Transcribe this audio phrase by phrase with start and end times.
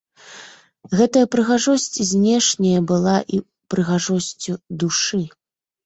[0.99, 4.53] Гэтая прыгажосць знешняя была і прыгажосцю
[4.85, 5.27] душы.